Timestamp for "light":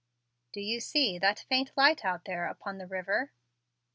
1.77-2.03